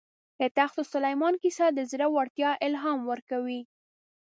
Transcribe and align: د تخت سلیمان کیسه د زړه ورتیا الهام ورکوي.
د 0.39 0.41
تخت 0.57 0.77
سلیمان 0.93 1.33
کیسه 1.43 1.65
د 1.71 1.79
زړه 1.91 2.07
ورتیا 2.17 2.51
الهام 2.67 2.99
ورکوي. 3.11 3.61